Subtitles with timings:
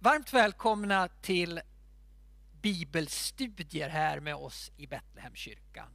[0.00, 1.60] Varmt välkomna till
[2.62, 5.88] bibelstudier här med oss i Betlehemskyrkan.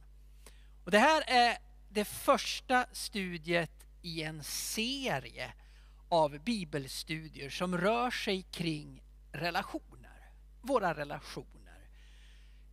[0.84, 1.58] Och det här är
[1.88, 5.52] det första studiet i en serie
[6.08, 10.30] av bibelstudier som rör sig kring relationer,
[10.60, 11.88] våra relationer.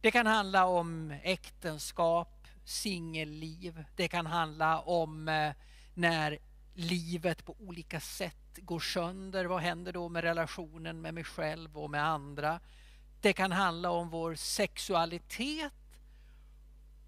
[0.02, 5.54] Det kan handla om äktenskap, singelliv, det kan handla om eh,
[5.93, 6.39] när
[6.73, 9.46] livet på olika sätt går sönder.
[9.46, 12.59] Vad händer då med relationen med mig själv och med andra?
[13.22, 15.72] Det kan handla om vår sexualitet.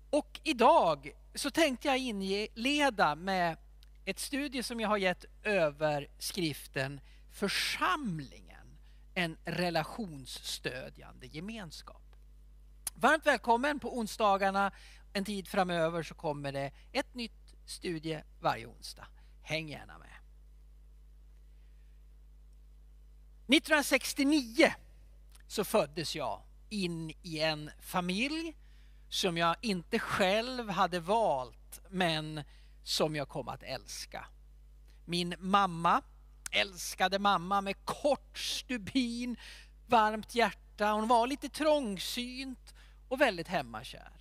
[0.09, 3.57] Och idag så tänkte jag inleda med
[4.05, 7.01] ett studie som jag har gett över skriften
[7.31, 8.77] Församlingen,
[9.13, 12.15] en relationsstödjande gemenskap.
[12.95, 14.71] Varmt välkommen på onsdagarna.
[15.13, 19.07] En tid framöver så kommer det ett nytt studie varje onsdag.
[19.41, 20.22] Häng gärna med.
[23.47, 24.73] 1969
[25.47, 28.55] så föddes jag in i en familj
[29.09, 32.43] som jag inte själv hade valt men
[32.83, 34.25] som jag kom att älska.
[35.05, 36.01] Min mamma,
[36.51, 39.37] älskade mamma med kort stubin,
[39.87, 40.91] varmt hjärta.
[40.91, 42.73] Hon var lite trångsynt
[43.09, 44.11] och väldigt hemmakär.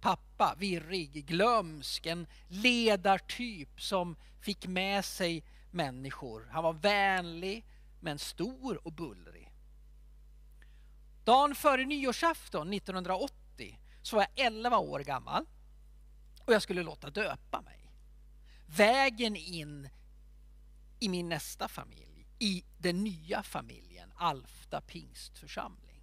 [0.00, 6.48] Pappa, virrig, glömsk, en ledartyp som fick med sig människor.
[6.50, 7.64] Han var vänlig
[8.04, 9.52] men stor och bullrig.
[11.24, 15.46] Dagen före nyårsafton 1980 så var jag 11 år gammal
[16.44, 17.92] och jag skulle låta döpa mig.
[18.66, 19.88] Vägen in
[21.00, 26.02] i min nästa familj, i den nya familjen Alfta pingstförsamling.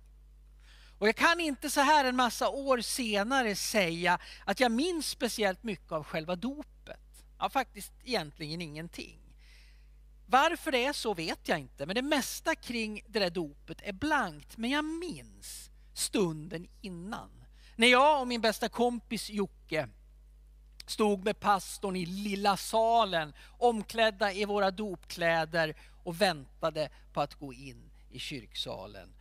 [0.98, 5.64] Och jag kan inte så här en massa år senare säga att jag minns speciellt
[5.64, 7.26] mycket av själva dopet.
[7.40, 9.21] Ja, faktiskt egentligen ingenting.
[10.32, 13.94] Varför det är så vet jag inte, men det mesta kring det där dopet är
[13.94, 14.58] blankt.
[14.58, 17.30] Men jag minns stunden innan.
[17.76, 19.90] När jag och min bästa kompis Jocke
[20.86, 27.54] stod med pastorn i lilla salen, omklädda i våra dopkläder och väntade på att gå
[27.54, 29.14] in i kyrksalen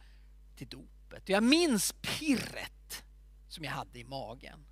[0.57, 1.29] till dopet.
[1.29, 3.05] Jag minns pirret
[3.49, 4.67] som jag hade i magen.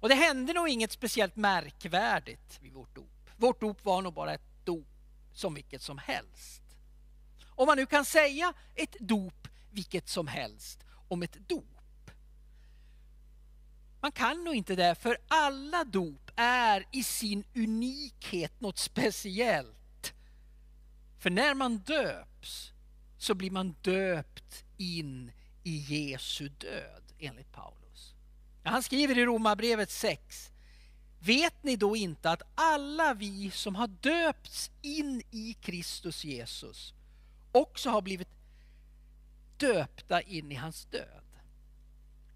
[0.00, 3.30] Och det hände nog inget speciellt märkvärdigt vid vårt dop.
[3.36, 4.86] Vårt dop var nog bara ett dop
[5.32, 6.62] som vilket som helst.
[7.46, 12.10] Om man nu kan säga ett dop vilket som helst om ett dop.
[14.00, 20.12] Man kan nog inte det för alla dop är i sin unikhet något speciellt.
[21.18, 22.72] För när man döps
[23.18, 25.32] så blir man döpt in
[25.62, 28.14] i Jesu död enligt Paulus.
[28.64, 30.51] Han skriver i Romarbrevet 6
[31.24, 36.94] Vet ni då inte att alla vi som har döpts in i Kristus Jesus
[37.52, 38.28] också har blivit
[39.56, 41.24] döpta in i hans död?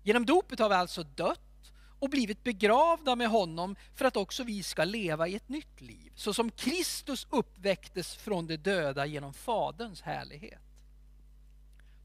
[0.02, 4.62] Genom dopet har vi alltså dött och blivit begravda med honom för att också vi
[4.62, 6.12] ska leva i ett nytt liv.
[6.14, 10.62] Så som Kristus uppväcktes från de döda genom Faderns härlighet.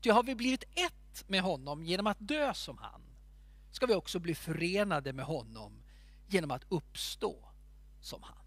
[0.01, 3.01] Ty har vi blivit ett med honom genom att dö som han,
[3.71, 5.80] ska vi också bli förenade med honom
[6.33, 7.49] genom att uppstå
[8.01, 8.37] som han.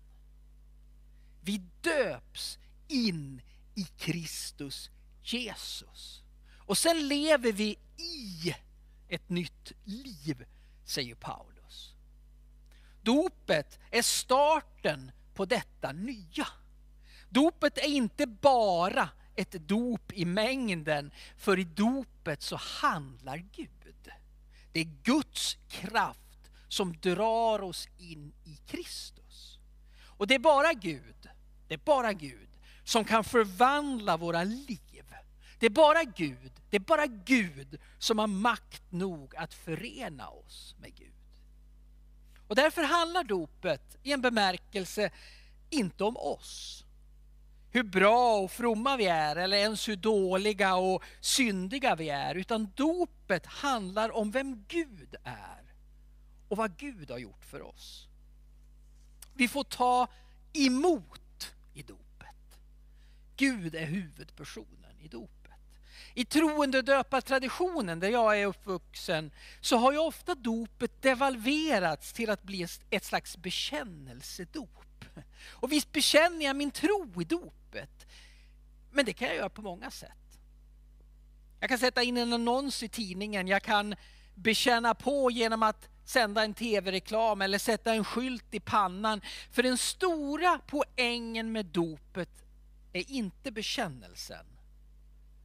[1.41, 2.59] Vi döps
[2.89, 3.43] in
[3.75, 4.91] i Kristus
[5.23, 6.23] Jesus.
[6.59, 8.55] Och sen lever vi i
[9.09, 10.47] ett nytt liv,
[10.85, 11.95] säger Paulus.
[13.03, 16.47] Dopet är starten på detta nya.
[17.29, 24.11] Dopet är inte bara ett dop i mängden, för i dopet så handlar Gud.
[24.73, 26.24] Det är Guds kraft
[26.75, 29.59] som drar oss in i Kristus.
[30.05, 31.29] Och det är bara Gud,
[31.69, 32.49] det är bara Gud
[32.85, 34.81] som kan förvandla våra liv.
[35.59, 40.75] Det är bara Gud, det är bara Gud som har makt nog att förena oss
[40.79, 41.13] med Gud.
[42.49, 45.11] Och därför handlar dopet i en bemärkelse
[45.71, 46.85] inte om oss.
[47.71, 52.35] Hur bra och fromma vi är eller ens hur dåliga och syndiga vi är.
[52.35, 55.64] Utan dopet handlar om vem Gud är
[56.55, 58.09] och vad Gud har gjort för oss.
[59.33, 60.09] Vi får ta
[60.53, 62.59] emot i dopet.
[63.37, 65.53] Gud är huvudpersonen i dopet.
[66.15, 69.31] I troende döpartraditionen där jag är uppvuxen
[69.61, 75.05] så har ju ofta dopet devalverats till att bli ett slags bekännelsedop.
[75.51, 78.07] Och visst bekänner jag min tro i dopet.
[78.93, 80.39] Men det kan jag göra på många sätt.
[81.61, 83.95] Jag kan sätta in en annons i tidningen, jag kan
[84.35, 89.21] bekänna på genom att sända en tv-reklam eller sätta en skylt i pannan.
[89.51, 92.45] För den stora poängen med dopet
[92.93, 94.47] är inte bekännelsen.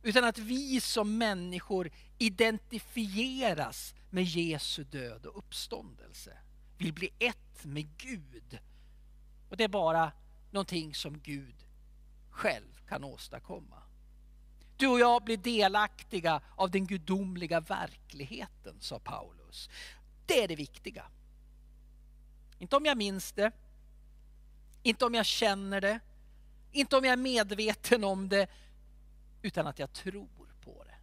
[0.03, 6.38] Utan att vi som människor identifieras med Jesu död och uppståndelse.
[6.77, 8.59] Vill bli ett med Gud.
[9.50, 10.11] Och det är bara
[10.51, 11.56] någonting som Gud
[12.31, 13.83] själv kan åstadkomma.
[14.77, 19.69] Du och jag blir delaktiga av den gudomliga verkligheten, sa Paulus.
[20.29, 21.05] Det är det viktiga.
[22.59, 23.51] Inte om jag minns det,
[24.83, 25.99] inte om jag känner det,
[26.71, 28.47] inte om jag är medveten om det,
[29.41, 30.27] utan att jag tror
[30.61, 30.95] på det.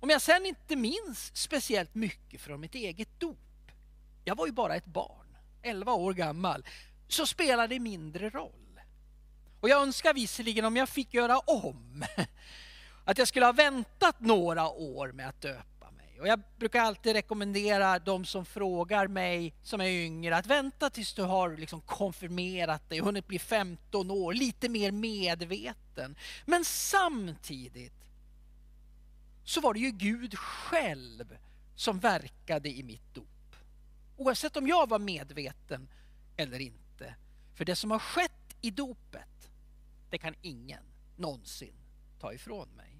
[0.00, 3.70] Om jag sen inte minns speciellt mycket från mitt eget dop,
[4.24, 6.66] jag var ju bara ett barn, 11 år gammal,
[7.08, 8.80] så spelar det mindre roll.
[9.60, 12.04] Och jag önskar visserligen om jag fick göra om,
[13.06, 16.20] att jag skulle ha väntat några år med att döpa mig.
[16.20, 21.14] Och jag brukar alltid rekommendera de som frågar mig som är yngre att vänta tills
[21.14, 26.16] du har liksom konfirmerat dig, hunnit bli 15 år, lite mer medveten.
[26.44, 27.92] Men samtidigt
[29.44, 31.36] så var det ju Gud själv
[31.76, 33.56] som verkade i mitt dop.
[34.16, 35.88] Oavsett om jag var medveten
[36.36, 37.14] eller inte.
[37.54, 39.50] För det som har skett i dopet,
[40.10, 40.84] det kan ingen
[41.16, 41.74] någonsin
[42.20, 42.95] ta ifrån mig.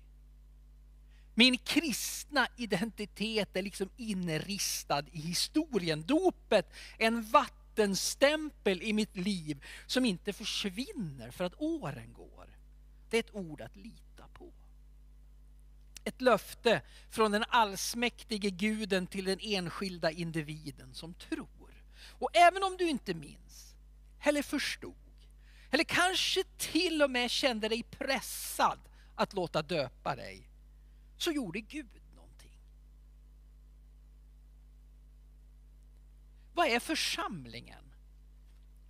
[1.39, 6.03] Min kristna identitet är liksom inristad i historien.
[6.03, 12.59] Dopet är en vattenstämpel i mitt liv som inte försvinner för att åren går.
[13.11, 14.53] Det är ett ord att lita på.
[16.05, 21.85] Ett löfte från den allsmäktige guden till den enskilda individen som tror.
[21.99, 23.75] Och även om du inte minns,
[24.23, 24.95] eller förstod,
[25.71, 28.79] eller kanske till och med kände dig pressad
[29.15, 30.49] att låta döpa dig,
[31.19, 32.59] så gjorde Gud någonting.
[36.55, 37.85] Vad är församlingen?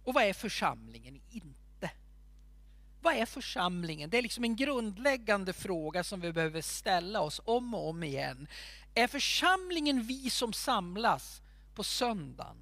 [0.04, 1.90] Och vad är församlingen inte?
[3.02, 4.10] Vad är församlingen?
[4.10, 8.48] Det är liksom en grundläggande fråga som vi behöver ställa oss om och om igen.
[8.94, 11.42] Är församlingen vi som samlas
[11.74, 12.56] på söndagen?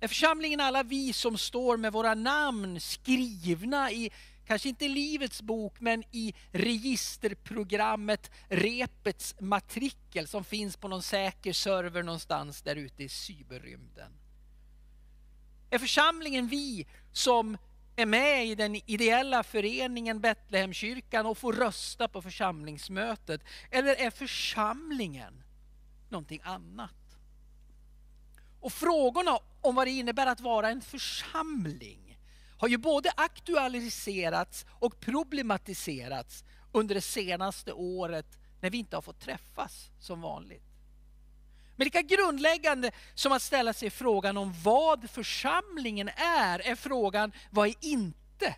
[0.00, 4.10] Är församlingen alla vi som står med våra namn skrivna i
[4.46, 11.52] kanske inte i Livets bok, men i registerprogrammet Repets matrikel som finns på någon säker
[11.52, 14.12] server någonstans där ute i cyberrymden.
[15.70, 17.58] Är församlingen vi som
[17.96, 23.40] är med i den ideella föreningen Betlehemkyrkan och får rösta på församlingsmötet?
[23.70, 25.42] Eller är församlingen
[26.08, 26.90] någonting annat?
[28.60, 32.05] Och frågorna om vad det innebär att vara en församling
[32.58, 39.20] har ju både aktualiserats och problematiserats under det senaste året när vi inte har fått
[39.20, 40.62] träffas som vanligt.
[41.76, 47.68] Men lika grundläggande som att ställa sig frågan om vad församlingen är, är frågan vad
[47.68, 48.56] är inte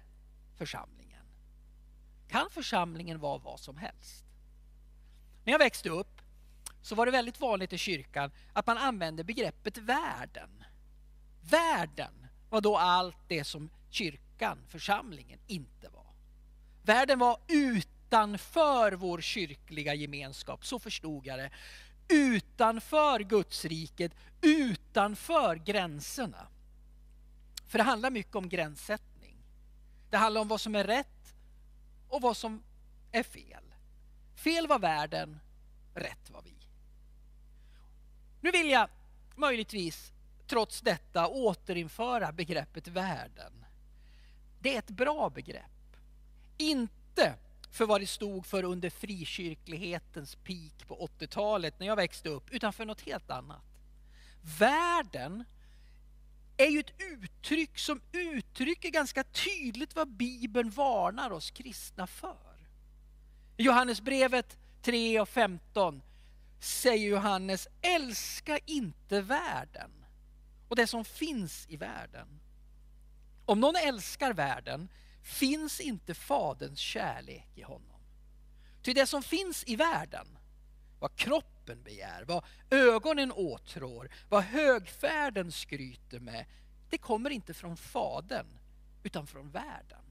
[0.56, 1.24] församlingen?
[2.28, 4.24] Kan församlingen vara vad som helst?
[5.44, 6.20] När jag växte upp
[6.82, 10.64] så var det väldigt vanligt i kyrkan att man använde begreppet världen.
[11.50, 16.06] Världen var då allt det som kyrkan, församlingen, inte var.
[16.82, 21.50] Världen var utanför vår kyrkliga gemenskap, så förstod jag det.
[22.08, 26.48] Utanför Gudsriket, utanför gränserna.
[27.66, 29.36] För det handlar mycket om gränssättning.
[30.10, 31.34] Det handlar om vad som är rätt
[32.08, 32.62] och vad som
[33.12, 33.74] är fel.
[34.34, 35.40] Fel var världen,
[35.94, 36.54] rätt var vi.
[38.40, 38.88] Nu vill jag
[39.36, 40.12] möjligtvis
[40.46, 43.57] trots detta återinföra begreppet världen
[44.60, 45.96] det är ett bra begrepp.
[46.56, 47.34] Inte
[47.70, 52.72] för vad det stod för under frikyrklighetens peak på 80-talet när jag växte upp, utan
[52.72, 53.62] för något helt annat.
[54.58, 55.44] Världen
[56.56, 62.56] är ju ett uttryck som uttrycker ganska tydligt vad Bibeln varnar oss kristna för.
[63.56, 66.02] I Johannesbrevet 3 och 15
[66.60, 69.90] säger Johannes, älska inte världen
[70.68, 72.40] och det som finns i världen.
[73.48, 74.88] Om någon älskar världen
[75.22, 78.00] finns inte Faderns kärlek i honom.
[78.82, 80.38] Ty det som finns i världen,
[80.98, 86.46] vad kroppen begär, vad ögonen åtrår, vad högfärden skryter med,
[86.90, 88.58] det kommer inte från Fadern
[89.02, 90.04] utan från världen.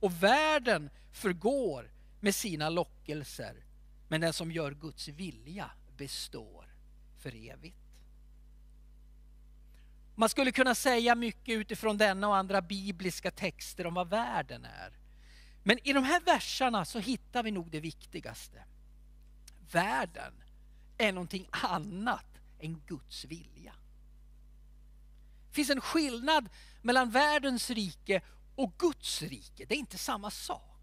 [0.00, 1.90] Och världen förgår
[2.20, 3.64] med sina lockelser,
[4.08, 6.74] men den som gör Guds vilja består
[7.18, 7.85] för evigt.
[10.18, 14.98] Man skulle kunna säga mycket utifrån denna och andra bibliska texter om vad världen är.
[15.62, 18.64] Men i de här verserna så hittar vi nog det viktigaste.
[19.70, 20.42] Världen
[20.98, 22.26] är någonting annat
[22.60, 23.74] än Guds vilja.
[25.48, 26.48] Det finns en skillnad
[26.82, 28.22] mellan världens rike
[28.54, 30.75] och Guds rike, det är inte samma sak.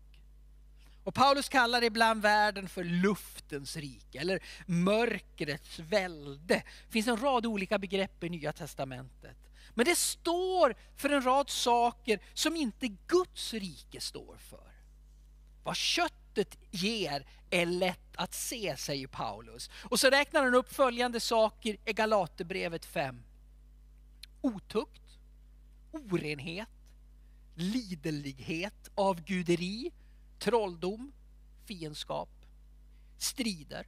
[1.03, 6.55] Och Paulus kallar ibland världen för luftens rike eller mörkrets välde.
[6.55, 9.37] Det finns en rad olika begrepp i Nya Testamentet.
[9.73, 14.73] Men det står för en rad saker som inte Guds rike står för.
[15.63, 19.69] Vad köttet ger är lätt att se, säger Paulus.
[19.83, 23.23] Och så räknar han upp följande saker i Galaterbrevet 5.
[24.41, 25.01] Otukt,
[25.91, 26.69] orenhet,
[27.55, 29.91] liderlighet, avguderi,
[30.43, 31.13] trolldom,
[31.65, 32.29] fiendskap,
[33.17, 33.87] strider,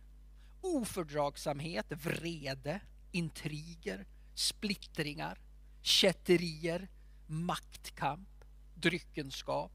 [0.61, 2.81] ofördragsamhet, vrede,
[3.11, 5.39] intriger, splittringar,
[5.81, 6.87] kätterier,
[7.27, 8.29] maktkamp,
[8.75, 9.71] dryckenskap,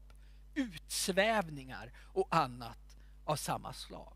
[0.55, 4.13] utsvävningar och annat av samma slag.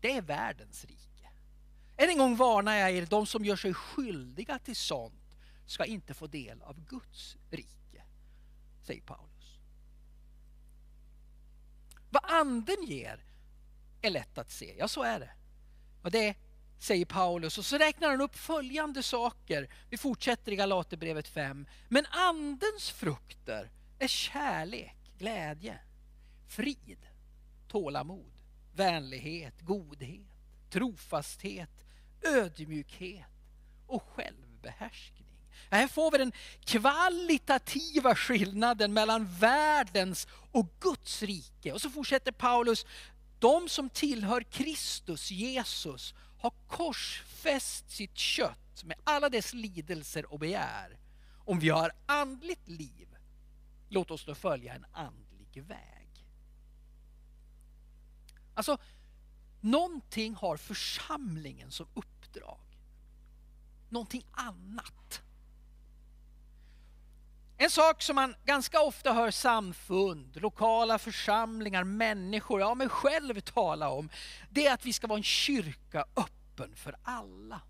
[0.00, 1.30] Det är världens rike.
[1.96, 6.14] Än en gång varnar jag er, de som gör sig skyldiga till sånt ska inte
[6.14, 8.04] få del av Guds rike,
[8.82, 9.59] säger Paulus.
[12.10, 13.24] Vad anden ger
[14.02, 15.30] är lätt att se, ja så är det.
[16.02, 16.36] Och det
[16.78, 17.58] säger Paulus.
[17.58, 19.68] Och så räknar han upp följande saker.
[19.90, 21.66] Vi fortsätter i Galaterbrevet 5.
[21.88, 25.78] Men andens frukter är kärlek, glädje,
[26.48, 27.06] frid,
[27.68, 28.32] tålamod,
[28.74, 30.26] vänlighet, godhet,
[30.70, 31.84] trofasthet,
[32.22, 33.26] ödmjukhet
[33.86, 35.29] och självbehärskning.
[35.70, 36.32] Här får vi den
[36.64, 41.72] kvalitativa skillnaden mellan världens och Guds rike.
[41.72, 42.86] Och så fortsätter Paulus,
[43.38, 50.98] de som tillhör Kristus, Jesus, har korsfäst sitt kött med alla dess lidelser och begär.
[51.44, 53.16] Om vi har andligt liv,
[53.88, 56.26] låt oss då följa en andlig väg.
[58.54, 58.78] Alltså,
[59.60, 62.60] någonting har församlingen som uppdrag.
[63.88, 65.22] Någonting annat.
[67.62, 73.88] En sak som man ganska ofta hör samfund, lokala församlingar, människor, ja mig själv tala
[73.88, 74.10] om,
[74.50, 77.60] det är att vi ska vara en kyrka öppen för alla.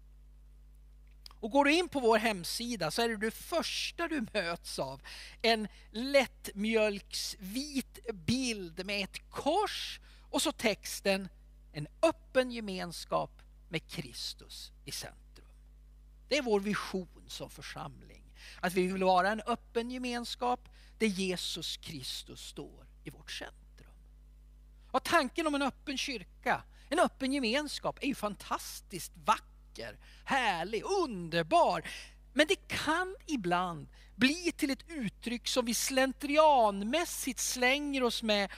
[1.41, 5.03] Och går du in på vår hemsida så är det det första du möts av
[5.43, 11.29] en lättmjölksvit bild med ett kors och så texten
[11.73, 15.47] en öppen gemenskap med Kristus i centrum.
[16.29, 18.20] Det är vår vision som församling.
[18.61, 20.69] Att vi vill vara en öppen gemenskap
[20.99, 23.95] där Jesus Kristus står i vårt centrum.
[24.91, 31.89] Och tanken om en öppen kyrka, en öppen gemenskap är ju fantastiskt vacker, härlig, underbar.
[32.33, 38.51] Men det kan ibland bli till ett uttryck som vi slentrianmässigt slänger oss med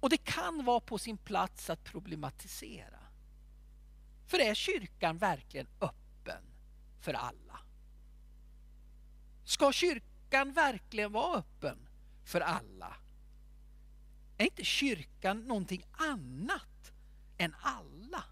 [0.00, 2.98] och det kan vara på sin plats att problematisera.
[4.26, 6.42] För är kyrkan verkligen öppen
[7.00, 7.60] för alla?
[9.44, 11.78] Ska kyrkan verkligen vara öppen
[12.24, 12.96] för alla?
[14.38, 16.92] Är inte kyrkan någonting annat
[17.38, 18.24] än alla?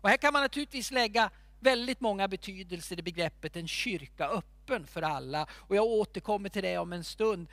[0.00, 1.30] Och här kan man naturligtvis lägga
[1.60, 5.46] väldigt många betydelser i begreppet en kyrka öppen för alla.
[5.52, 7.48] Och jag återkommer till det om en stund.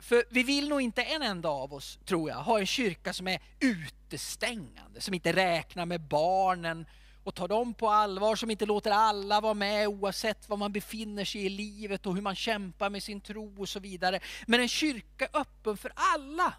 [0.00, 3.28] För vi vill nog inte en enda av oss, tror jag, ha en kyrka som
[3.28, 6.86] är utestängande, som inte räknar med barnen,
[7.24, 11.24] och tar dem på allvar, som inte låter alla vara med oavsett var man befinner
[11.24, 14.20] sig i livet och hur man kämpar med sin tro och så vidare.
[14.46, 16.54] Men en kyrka öppen för alla.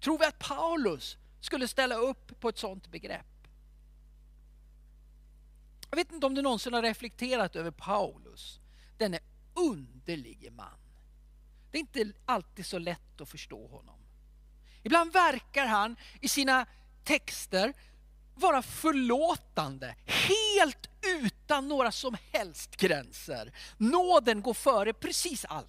[0.00, 3.26] Tror vi att Paulus skulle ställa upp på ett sådant begrepp?
[5.90, 8.60] Jag vet inte om du någonsin har reflekterat över Paulus,
[8.98, 9.18] denne
[9.54, 10.78] underlige man.
[11.70, 13.98] Det är inte alltid så lätt att förstå honom.
[14.82, 16.66] Ibland verkar han i sina
[17.04, 17.72] texter
[18.34, 20.88] vara förlåtande, helt
[21.20, 23.52] utan några som helst gränser.
[23.76, 25.68] Nåden går före precis allt.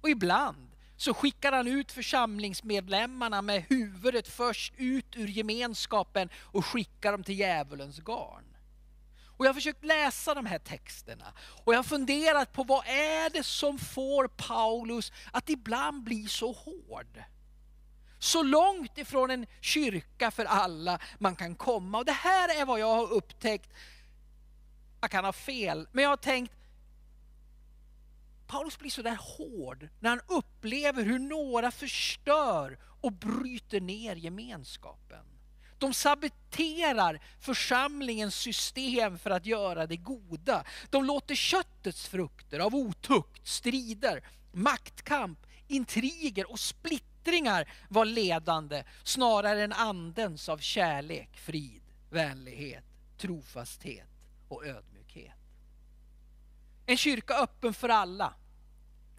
[0.00, 7.12] Och ibland så skickar han ut församlingsmedlemmarna med huvudet först ut ur gemenskapen och skickar
[7.12, 8.44] dem till djävulens garn.
[9.36, 11.32] Och jag har försökt läsa de här texterna
[11.64, 16.52] och jag har funderat på vad är det som får Paulus att ibland bli så
[16.52, 17.22] hård?
[18.24, 21.98] Så långt ifrån en kyrka för alla man kan komma.
[21.98, 23.70] Och det här är vad jag har upptäckt.
[25.00, 26.52] Jag kan ha fel, men jag har tänkt
[28.46, 35.24] Paulus blir så där hård när han upplever hur några förstör och bryter ner gemenskapen.
[35.78, 40.64] De saboterar församlingens system för att göra det goda.
[40.90, 45.38] De låter köttets frukter av otukt, strider, maktkamp,
[45.68, 52.84] intriger och splittring yttringar var ledande snarare än andens av kärlek, frid, vänlighet,
[53.18, 54.08] trofasthet
[54.48, 55.34] och ödmjukhet.
[56.86, 58.34] En kyrka öppen för alla.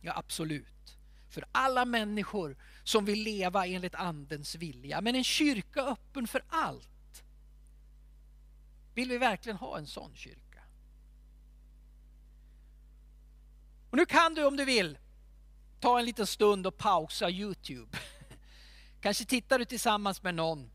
[0.01, 0.97] Ja, absolut.
[1.29, 5.01] För alla människor som vill leva enligt Andens vilja.
[5.01, 7.23] Men en kyrka öppen för allt.
[8.93, 10.61] Vill vi verkligen ha en sån kyrka?
[13.89, 14.97] Och nu kan du om du vill
[15.85, 17.97] ta en liten stund och pausa Youtube.
[19.01, 20.71] Kanske tittar du tillsammans med någon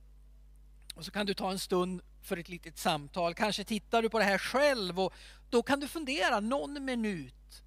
[0.95, 3.35] och så kan du ta en stund för ett litet samtal.
[3.35, 5.15] Kanske tittar du på det här själv och
[5.51, 7.63] då kan du fundera någon minut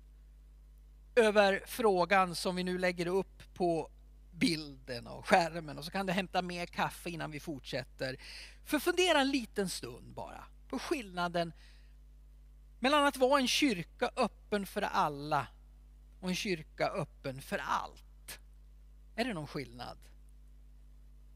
[1.16, 3.92] över frågan som vi nu lägger upp på
[4.32, 8.18] bilden och skärmen och så kan du hämta mer kaffe innan vi fortsätter.
[8.66, 11.54] För fundera en liten stund bara på skillnaden
[12.80, 15.48] mellan att vara en kyrka öppen för alla
[16.24, 18.40] och en kyrka öppen för allt.
[19.16, 19.98] Är det någon skillnad?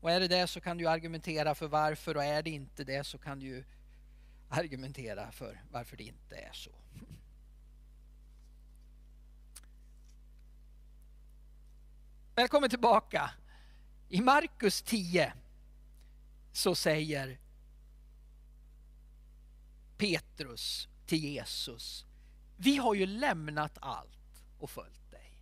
[0.02, 3.04] Och är det det så kan du argumentera för varför och är det inte det
[3.04, 3.64] så kan du
[4.50, 6.72] argumentera för varför det inte är så.
[12.36, 13.32] Välkommen tillbaka.
[14.10, 15.34] I Markus 10
[16.52, 17.40] så säger
[19.98, 22.06] Petrus till Jesus,
[22.58, 24.17] vi har ju lämnat allt
[24.60, 25.34] och följt dig.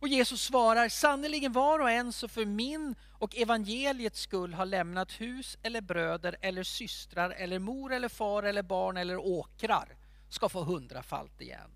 [0.00, 5.12] Och Jesus svarar, sannerligen var och en som för min och evangeliets skull har lämnat
[5.12, 9.96] hus eller bröder eller systrar eller mor eller far eller barn eller åkrar
[10.28, 11.70] ska få hundrafalt igen.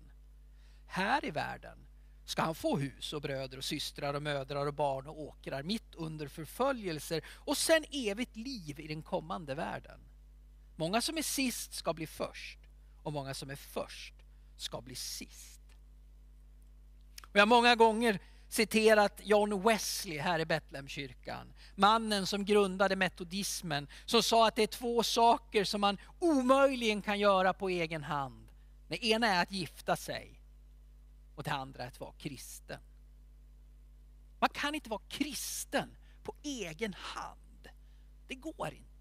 [0.87, 1.77] Här i världen
[2.25, 5.95] ska han få hus och bröder och systrar och mödrar och barn och åkrar mitt
[5.95, 9.99] under förföljelser och sen evigt liv i den kommande världen.
[10.75, 12.59] Många som är sist ska bli först
[13.03, 14.13] och många som är först
[14.57, 15.62] ska bli sist.
[17.33, 21.53] Och jag har många gånger citerat John Wesley här i Betlehemkyrkan.
[21.75, 27.19] Mannen som grundade metodismen, som sa att det är två saker som man omöjligen kan
[27.19, 28.49] göra på egen hand.
[28.87, 30.41] Det ena är att gifta sig
[31.35, 32.79] och det andra är att vara kristen.
[34.39, 37.69] Man kan inte vara kristen på egen hand.
[38.27, 38.92] Det går inte.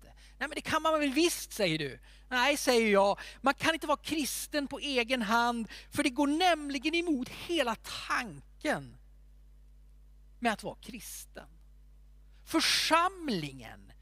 [0.43, 1.99] Nej men det kan man väl visst säger du.
[2.29, 6.95] Nej säger jag, man kan inte vara kristen på egen hand för det går nämligen
[6.95, 7.75] emot hela
[8.09, 8.97] tanken
[10.39, 11.49] med att vara kristen.
[12.45, 13.93] Församlingen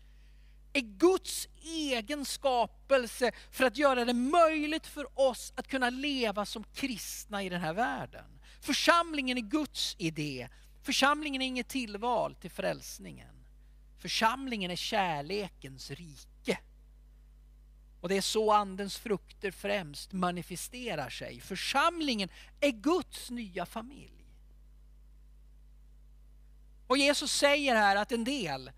[0.72, 6.64] är Guds egen skapelse för att göra det möjligt för oss att kunna leva som
[6.74, 8.40] kristna i den här världen.
[8.60, 10.48] Församlingen är Guds idé.
[10.82, 13.40] Församlingen är inget tillval till frälsningen.
[14.00, 16.29] Församlingen är kärlekens rike.
[18.00, 21.40] Och det är så andens frukter främst manifesterar sig.
[21.40, 22.28] Församlingen
[22.60, 24.20] är Guds nya familj.
[26.86, 28.70] Och Jesus säger här att en del,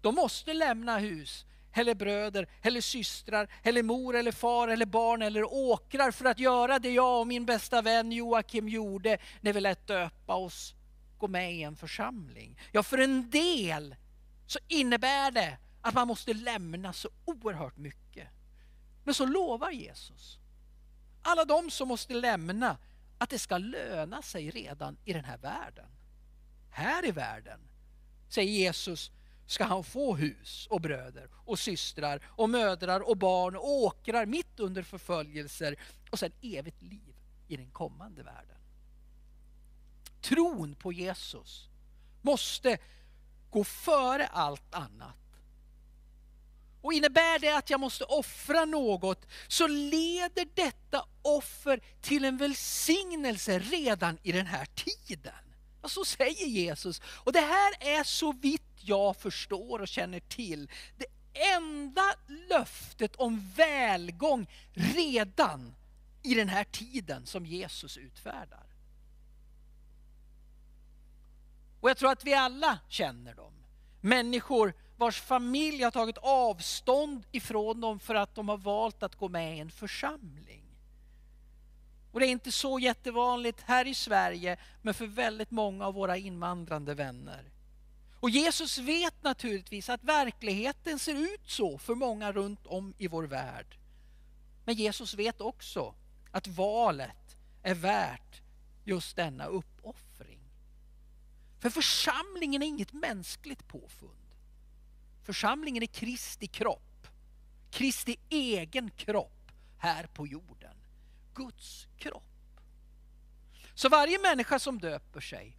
[0.00, 5.52] de måste lämna hus, eller bröder, eller systrar, eller mor, eller far, eller barn, eller
[5.52, 9.86] åkrar för att göra det jag och min bästa vän Joakim gjorde när vi lät
[9.86, 10.74] döpa oss,
[11.18, 12.58] gå med i en församling.
[12.72, 13.96] Ja, för en del
[14.46, 18.28] så innebär det att man måste lämna så oerhört mycket.
[19.08, 20.38] Men så lovar Jesus
[21.22, 22.76] alla de som måste lämna
[23.18, 25.86] att det ska löna sig redan i den här världen.
[26.70, 27.60] Här i världen,
[28.28, 29.10] säger Jesus,
[29.46, 34.60] ska han få hus och bröder och systrar och mödrar och barn och åkrar mitt
[34.60, 35.76] under förföljelser
[36.10, 37.14] och sen evigt liv
[37.48, 38.58] i den kommande världen.
[40.20, 41.68] Tron på Jesus
[42.22, 42.78] måste
[43.50, 45.27] gå före allt annat.
[46.80, 53.58] Och innebär det att jag måste offra något så leder detta offer till en välsignelse
[53.58, 55.32] redan i den här tiden.
[55.82, 57.02] Ja, så säger Jesus.
[57.24, 61.06] Och det här är så vitt jag förstår och känner till det
[61.56, 62.14] enda
[62.48, 65.74] löftet om välgång redan
[66.22, 68.66] i den här tiden som Jesus utfärdar.
[71.80, 73.52] Och jag tror att vi alla känner dem.
[74.00, 79.28] Människor vars familj har tagit avstånd ifrån dem för att de har valt att gå
[79.28, 80.62] med i en församling.
[82.12, 86.16] Och det är inte så jättevanligt här i Sverige, men för väldigt många av våra
[86.16, 87.44] invandrande vänner.
[88.20, 93.24] Och Jesus vet naturligtvis att verkligheten ser ut så för många runt om i vår
[93.24, 93.78] värld.
[94.64, 95.94] Men Jesus vet också
[96.30, 98.42] att valet är värt
[98.84, 100.40] just denna uppoffring.
[101.60, 104.17] För församlingen är inget mänskligt påfund.
[105.28, 107.06] Församlingen är Kristi kropp.
[107.70, 110.76] Kristi egen kropp här på jorden.
[111.34, 112.60] Guds kropp.
[113.74, 115.56] Så varje människa som döper sig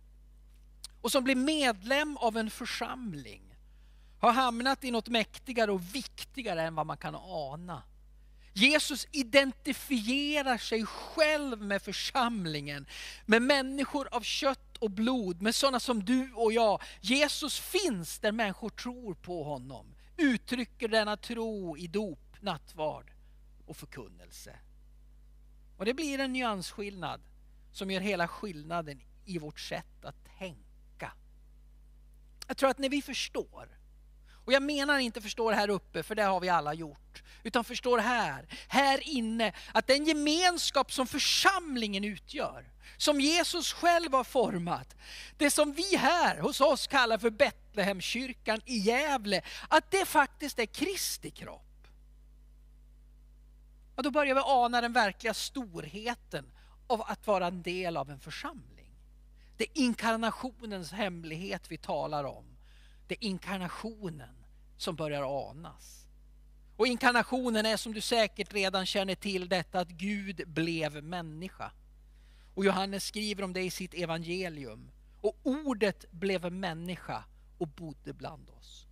[1.02, 3.56] och som blir medlem av en församling
[4.20, 7.84] har hamnat i något mäktigare och viktigare än vad man kan ana.
[8.54, 12.86] Jesus identifierar sig själv med församlingen,
[13.26, 16.82] med människor av kött och blod, med sådana som du och jag.
[17.02, 23.12] Jesus finns där människor tror på honom, uttrycker denna tro i dop, nattvard
[23.66, 24.60] och förkunnelse.
[25.78, 27.22] Och det blir en nyansskillnad
[27.72, 31.12] som gör hela skillnaden i vårt sätt att tänka.
[32.48, 33.79] Jag tror att när vi förstår
[34.50, 37.24] och jag menar inte förstår här uppe, för det har vi alla gjort.
[37.44, 44.24] Utan förstår här, här inne, att den gemenskap som församlingen utgör, som Jesus själv har
[44.24, 44.96] format,
[45.38, 50.66] det som vi här hos oss kallar för Betlehemkyrkan i Gävle, att det faktiskt är
[50.66, 51.88] Kristi kropp.
[53.96, 56.52] Och då börjar vi ana den verkliga storheten
[56.88, 58.92] av att vara en del av en församling.
[59.58, 62.46] Det är inkarnationens hemlighet vi talar om.
[63.08, 64.39] Det är inkarnationen
[64.82, 66.08] som börjar anas.
[66.76, 71.72] Och inkarnationen är som du säkert redan känner till detta att Gud blev människa.
[72.56, 74.92] Och Johannes skriver om det i sitt evangelium.
[75.22, 77.24] Och ordet blev människa
[77.58, 78.86] och bodde bland oss.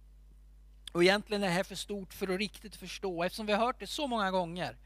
[0.91, 3.80] Och egentligen är det här för stort för att riktigt förstå eftersom vi har hört
[3.80, 4.78] det så många gånger.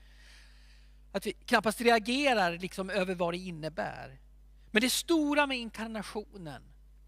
[1.12, 4.20] Att vi knappast reagerar liksom över vad det innebär.
[4.72, 6.64] Men det stora med inkarnationen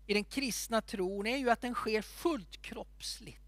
[0.08, 3.43] i den kristna tron är ju att den sker fullt kroppsligt.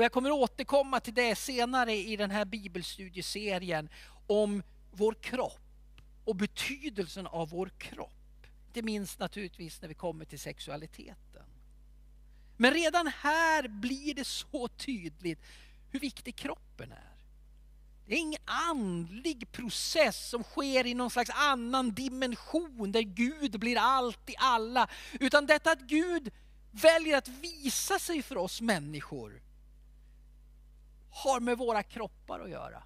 [0.00, 3.88] Och jag kommer återkomma till det senare i den här bibelstudieserien
[4.26, 8.46] om vår kropp och betydelsen av vår kropp.
[8.66, 11.44] Inte minst naturligtvis när vi kommer till sexualiteten.
[12.56, 15.38] Men redan här blir det så tydligt
[15.90, 17.16] hur viktig kroppen är.
[18.06, 23.76] Det är ingen andlig process som sker i någon slags annan dimension där Gud blir
[23.78, 24.88] allt i alla.
[25.20, 26.30] Utan detta att Gud
[26.70, 29.49] väljer att visa sig för oss människor
[31.10, 32.82] har med våra kroppar att göra.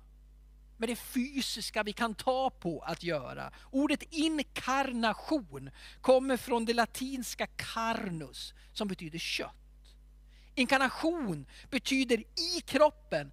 [0.76, 3.52] Med det fysiska vi kan ta på att göra.
[3.70, 9.54] Ordet inkarnation kommer från det latinska carnus som betyder kött.
[10.54, 13.32] Inkarnation betyder i kroppen,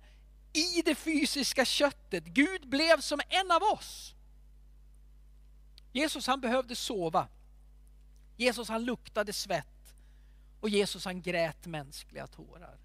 [0.54, 2.23] i det fysiska köttet.
[2.23, 4.15] Gud blev som en av oss.
[5.91, 7.27] Jesus han behövde sova.
[8.38, 9.93] Jesus han luktade svett.
[10.60, 12.77] Och Jesus han grät mänskliga tårar.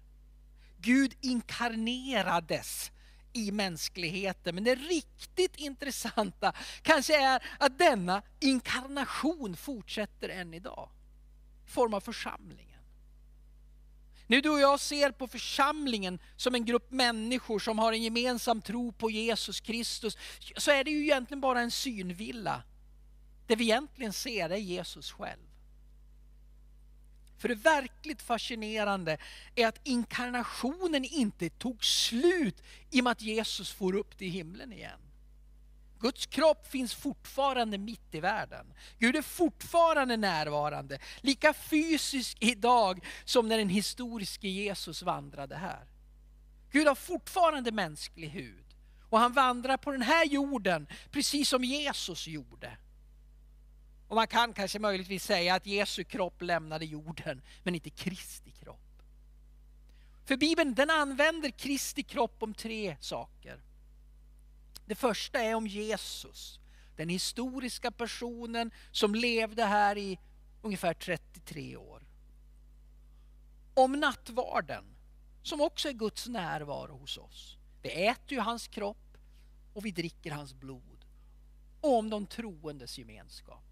[0.77, 2.91] Gud inkarnerades
[3.33, 4.55] i mänskligheten.
[4.55, 10.89] Men det riktigt intressanta kanske är att denna inkarnation fortsätter än idag.
[11.65, 12.81] I form av församlingen.
[14.27, 18.61] Nu du och jag ser på församlingen som en grupp människor som har en gemensam
[18.61, 20.17] tro på Jesus Kristus,
[20.57, 22.63] så är det ju egentligen bara en synvilla.
[23.47, 25.46] Det vi egentligen ser är Jesus själv.
[27.37, 29.17] För det verkligt fascinerande
[29.55, 34.73] är att inkarnationen inte tog slut i och med att Jesus for upp till himlen
[34.73, 34.99] igen.
[35.99, 38.73] Guds kropp finns fortfarande mitt i världen.
[38.99, 45.85] Gud är fortfarande närvarande, lika fysisk idag som när den historiske Jesus vandrade här.
[46.71, 48.65] Gud har fortfarande mänsklig hud
[49.09, 52.77] och han vandrar på den här jorden precis som Jesus gjorde.
[54.07, 59.03] Och man kan kanske möjligtvis säga att Jesu kropp lämnade jorden, men inte Kristi kropp.
[60.25, 63.61] För Bibeln den använder Kristi kropp om tre saker.
[64.85, 66.59] Det första är om Jesus,
[66.95, 70.19] den historiska personen som levde här i
[70.61, 72.03] ungefär 33 år.
[73.73, 74.83] Om nattvarden,
[75.43, 77.57] som också är Guds närvaro hos oss.
[77.81, 79.17] Vi äter ju hans kropp
[79.73, 81.05] och vi dricker hans blod.
[81.81, 83.66] Och om de troendes gemenskap.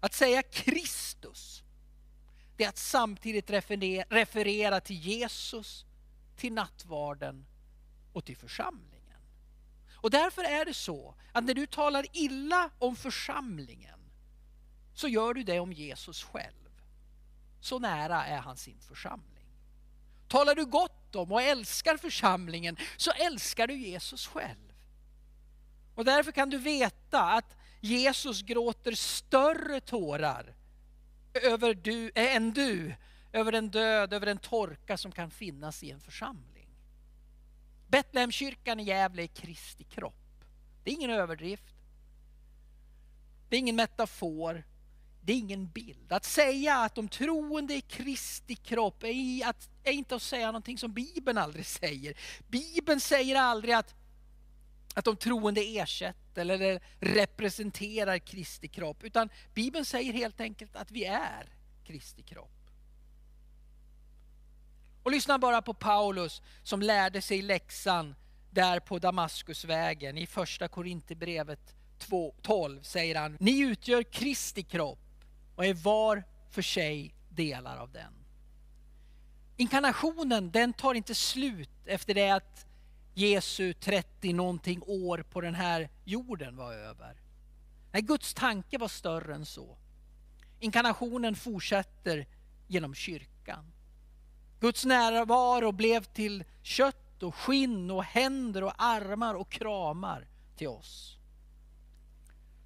[0.00, 1.62] Att säga Kristus,
[2.56, 3.50] det är att samtidigt
[4.10, 5.84] referera till Jesus,
[6.36, 7.46] till nattvarden
[8.12, 9.20] och till församlingen.
[9.94, 14.00] Och därför är det så att när du talar illa om församlingen
[14.94, 16.54] så gör du det om Jesus själv.
[17.60, 19.46] Så nära är han sin församling.
[20.28, 24.72] Talar du gott om och älskar församlingen så älskar du Jesus själv.
[25.94, 30.54] Och därför kan du veta att Jesus gråter större tårar
[31.32, 32.94] över du, äh, än du
[33.32, 36.68] över den död, över den torka som kan finnas i en församling.
[37.88, 40.44] Betlehemskyrkan i Gävle är Kristi kropp.
[40.84, 41.74] Det är ingen överdrift.
[43.48, 44.64] Det är ingen metafor.
[45.20, 46.12] Det är ingen bild.
[46.12, 50.78] Att säga att de troende är Kristi kropp är, att, är inte att säga någonting
[50.78, 52.18] som Bibeln aldrig säger.
[52.48, 53.94] Bibeln säger aldrig att
[54.98, 59.04] att de troende ersätter eller representerar Kristi kropp.
[59.04, 61.46] Utan Bibeln säger helt enkelt att vi är
[61.84, 62.70] Kristi kropp.
[65.02, 68.14] Och lyssna bara på Paulus som lärde sig läxan
[68.50, 71.74] där på Damaskusvägen i första Korinthierbrevet
[72.42, 78.12] 12 säger han, ni utgör Kristi kropp och är var för sig delar av den.
[79.56, 82.67] Inkarnationen den tar inte slut efter det att
[83.18, 87.20] Jesu 30 någonting år på den här jorden var över.
[87.92, 89.78] Nej, Guds tanke var större än så.
[90.60, 92.26] Inkarnationen fortsätter
[92.66, 93.72] genom kyrkan.
[94.60, 100.26] Guds närvaro blev till kött och skinn och händer och armar och kramar
[100.56, 101.18] till oss.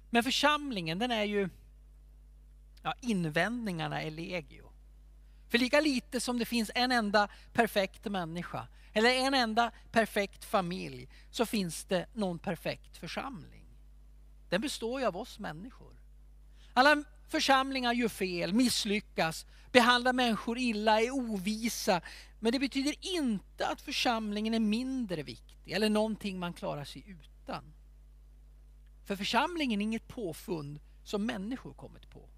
[0.09, 1.49] Men församlingen den är ju,
[2.83, 4.71] ja invändningarna är legio.
[5.49, 11.07] För lika lite som det finns en enda perfekt människa eller en enda perfekt familj
[11.31, 13.65] så finns det någon perfekt församling.
[14.49, 15.93] Den består ju av oss människor.
[16.73, 22.01] Alla församlingar gör fel, misslyckas, behandlar människor illa, är ovisa.
[22.39, 27.73] Men det betyder inte att församlingen är mindre viktig eller någonting man klarar sig utan.
[29.05, 32.29] För församlingen är inget påfund som människor kommit på.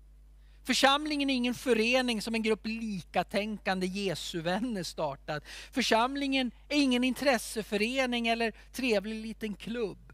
[0.66, 5.44] Församlingen är ingen förening som en grupp likatänkande Jesuvänner startat.
[5.72, 10.14] Församlingen är ingen intresseförening eller trevlig liten klubb.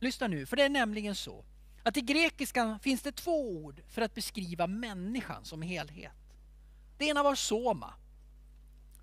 [0.00, 1.44] Lyssna nu, för det är nämligen så
[1.82, 6.12] att i grekiskan finns det två ord för att beskriva människan som helhet.
[6.98, 7.94] Det ena var soma,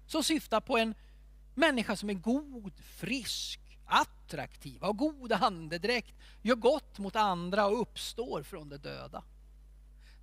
[0.07, 0.95] som syftar på en
[1.55, 8.43] människa som är god, frisk, attraktiv, har god andedräkt, gör gott mot andra och uppstår
[8.43, 9.23] från de döda.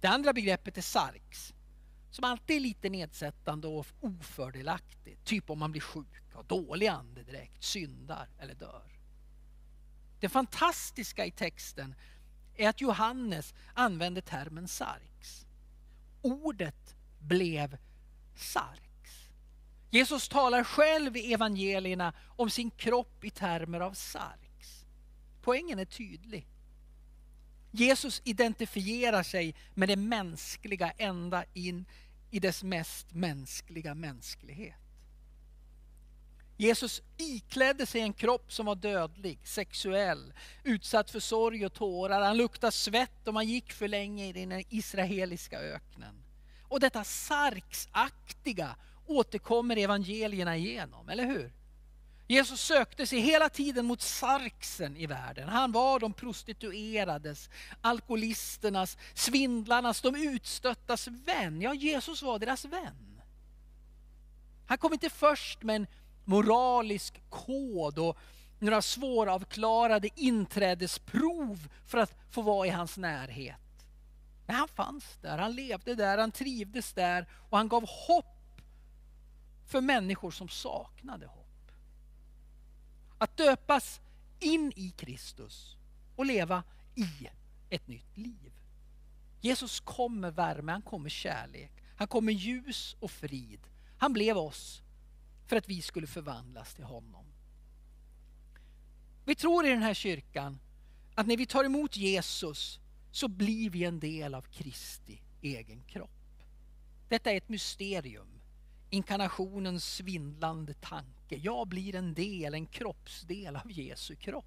[0.00, 1.54] Det andra begreppet är sarx,
[2.10, 5.24] som alltid är lite nedsättande och ofördelaktigt.
[5.24, 8.90] Typ om man blir sjuk, har dålig andedräkt, syndar eller dör.
[10.20, 11.94] Det fantastiska i texten
[12.56, 15.46] är att Johannes använder termen sarx.
[16.22, 17.76] Ordet blev
[18.36, 18.80] sarx.
[19.90, 24.84] Jesus talar själv i evangelierna om sin kropp i termer av sarx.
[25.42, 26.46] Poängen är tydlig.
[27.70, 31.84] Jesus identifierar sig med det mänskliga ända in
[32.30, 34.76] i dess mest mänskliga mänsklighet.
[36.56, 40.32] Jesus iklädde sig en kropp som var dödlig, sexuell,
[40.64, 42.20] utsatt för sorg och tårar.
[42.20, 46.24] Han luktade svett och man gick för länge i den israeliska öknen.
[46.62, 51.52] Och detta sarksaktiga återkommer evangelierna igenom, eller hur?
[52.30, 55.48] Jesus sökte sig hela tiden mot sarxen i världen.
[55.48, 61.60] Han var de prostituerades, alkoholisternas, svindlarnas, de utstöttas vän.
[61.60, 63.22] Ja, Jesus var deras vän.
[64.66, 65.86] Han kom inte först med en
[66.24, 68.18] moralisk kod och
[68.58, 73.86] några svåravklarade inträdesprov för att få vara i hans närhet.
[74.46, 78.60] Men han fanns där, han levde där, han trivdes där och han gav hopp
[79.66, 81.39] för människor som saknade hopp.
[83.20, 84.00] Att döpas
[84.38, 85.76] in i Kristus
[86.16, 86.62] och leva
[86.94, 87.28] i
[87.70, 88.52] ett nytt liv.
[89.40, 93.60] Jesus kom med värme, han kom med kärlek, han kom med ljus och frid.
[93.98, 94.82] Han blev oss
[95.46, 97.24] för att vi skulle förvandlas till honom.
[99.24, 100.58] Vi tror i den här kyrkan
[101.14, 102.80] att när vi tar emot Jesus
[103.12, 106.10] så blir vi en del av Kristi egen kropp.
[107.08, 108.39] Detta är ett mysterium,
[108.90, 111.36] inkarnationens svindlande tanke.
[111.36, 114.44] Jag blir en del, en kroppsdel av Jesu kropp.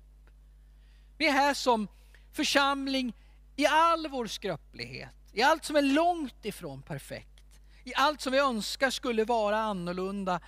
[1.17, 1.88] Vi är här som
[2.32, 3.13] församling
[3.56, 8.39] i all vår skröplighet, i allt som är långt ifrån perfekt, i allt som vi
[8.39, 10.41] önskar skulle vara annorlunda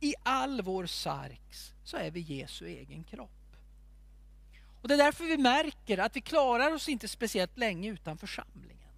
[0.00, 3.56] i all vår sarx så är vi Jesu egen kropp.
[4.82, 8.88] Och Det är därför vi märker att vi klarar oss inte speciellt länge utan församlingen.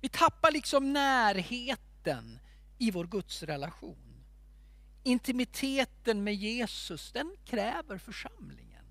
[0.00, 2.38] Vi tappar liksom närheten
[2.80, 4.24] i vår gudsrelation.
[5.02, 8.84] Intimiteten med Jesus, den kräver församlingen.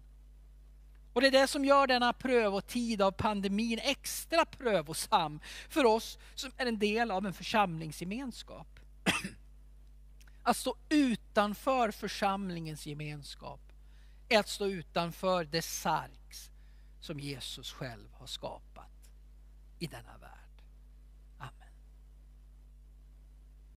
[1.13, 6.52] Och det är det som gör denna prövotid av pandemin extra prövosam för oss som
[6.58, 8.80] är en del av en församlingsgemenskap.
[10.43, 13.62] Att stå utanför församlingens gemenskap
[14.30, 16.52] är att stå utanför det sarx
[16.99, 19.12] som Jesus själv har skapat
[19.80, 20.38] i denna värld.